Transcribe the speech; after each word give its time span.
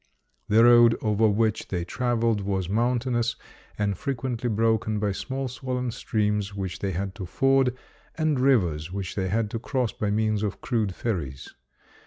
The 0.47 0.63
road 0.63 0.97
over 1.03 1.27
which 1.29 1.67
they 1.67 1.85
traveled 1.85 2.41
was 2.41 2.67
mountainous 2.67 3.35
and 3.77 3.95
fre 3.95 4.13
quently 4.13 4.49
broken 4.49 4.97
by 4.97 5.11
small 5.11 5.47
swollen 5.47 5.91
streams 5.91 6.55
which 6.55 6.79
they 6.79 6.93
had 6.93 7.13
to 7.13 7.27
ford, 7.27 7.77
and 8.17 8.39
rivers 8.39 8.91
which 8.91 9.13
they 9.13 9.27
had 9.29 9.51
to 9.51 9.59
cross 9.59 9.91
by 9.91 10.09
means 10.09 10.41
of 10.41 10.59
crude 10.59 10.95
ferries. 10.95 11.53